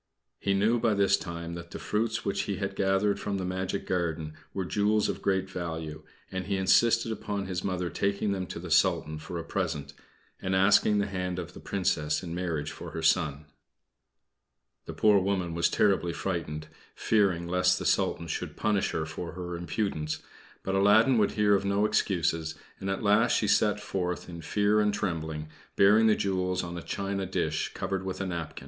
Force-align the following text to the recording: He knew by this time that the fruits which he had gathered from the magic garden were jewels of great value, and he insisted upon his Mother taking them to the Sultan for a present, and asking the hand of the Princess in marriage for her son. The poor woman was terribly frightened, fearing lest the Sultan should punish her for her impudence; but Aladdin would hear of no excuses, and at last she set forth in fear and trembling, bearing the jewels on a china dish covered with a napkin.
He 0.39 0.55
knew 0.55 0.79
by 0.79 0.95
this 0.95 1.15
time 1.15 1.53
that 1.53 1.69
the 1.69 1.77
fruits 1.77 2.25
which 2.25 2.41
he 2.49 2.55
had 2.55 2.75
gathered 2.75 3.19
from 3.19 3.37
the 3.37 3.45
magic 3.45 3.85
garden 3.85 4.33
were 4.51 4.65
jewels 4.65 5.07
of 5.07 5.21
great 5.21 5.47
value, 5.47 6.01
and 6.31 6.47
he 6.47 6.57
insisted 6.57 7.11
upon 7.11 7.45
his 7.45 7.63
Mother 7.63 7.87
taking 7.91 8.31
them 8.31 8.47
to 8.47 8.57
the 8.57 8.71
Sultan 8.71 9.19
for 9.19 9.37
a 9.37 9.43
present, 9.43 9.93
and 10.41 10.55
asking 10.55 10.97
the 10.97 11.05
hand 11.05 11.37
of 11.37 11.53
the 11.53 11.59
Princess 11.59 12.23
in 12.23 12.33
marriage 12.33 12.71
for 12.71 12.89
her 12.93 13.03
son. 13.03 13.45
The 14.87 14.95
poor 14.95 15.19
woman 15.19 15.53
was 15.53 15.69
terribly 15.69 16.13
frightened, 16.13 16.67
fearing 16.95 17.47
lest 17.47 17.77
the 17.77 17.85
Sultan 17.85 18.25
should 18.25 18.57
punish 18.57 18.93
her 18.93 19.05
for 19.05 19.33
her 19.33 19.55
impudence; 19.55 20.23
but 20.63 20.73
Aladdin 20.73 21.19
would 21.19 21.33
hear 21.33 21.53
of 21.53 21.63
no 21.63 21.85
excuses, 21.85 22.55
and 22.79 22.89
at 22.89 23.03
last 23.03 23.33
she 23.37 23.47
set 23.47 23.79
forth 23.79 24.27
in 24.27 24.41
fear 24.41 24.79
and 24.79 24.95
trembling, 24.95 25.49
bearing 25.75 26.07
the 26.07 26.15
jewels 26.15 26.63
on 26.63 26.75
a 26.75 26.81
china 26.81 27.27
dish 27.27 27.71
covered 27.75 28.03
with 28.03 28.19
a 28.19 28.25
napkin. 28.25 28.57